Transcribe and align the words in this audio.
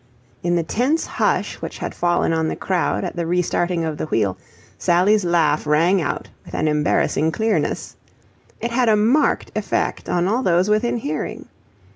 In 0.41 0.55
the 0.55 0.63
tense 0.63 1.05
hush 1.05 1.57
which 1.61 1.77
had 1.77 1.93
fallen 1.93 2.33
on 2.33 2.47
the 2.47 2.55
crowd 2.55 3.03
at 3.03 3.15
the 3.15 3.27
restarting 3.27 3.85
of 3.85 3.99
the 3.99 4.07
wheel, 4.07 4.35
Sally's 4.79 5.23
laugh 5.23 5.67
rang 5.67 6.01
out 6.01 6.27
with 6.43 6.55
an 6.55 6.67
embarrassing 6.67 7.31
clearness. 7.31 7.95
It 8.59 8.71
had 8.71 8.89
a 8.89 8.95
marked 8.95 9.51
effect 9.55 10.09
on 10.09 10.27
all 10.27 10.41
those 10.41 10.71
within 10.71 10.97
hearing. 10.97 11.47